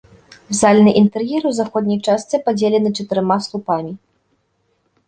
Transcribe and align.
Зальны 0.59 0.93
інтэр'ер 1.01 1.45
у 1.49 1.51
заходняй 1.59 2.01
частцы 2.09 2.35
падзелены 2.49 2.89
чатырма 2.97 3.37
слупамі. 3.49 3.93